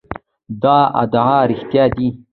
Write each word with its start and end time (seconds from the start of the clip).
دا 0.61 0.77
ادعا 1.03 1.37
رښتیا 1.49 1.85
ده. 1.95 2.07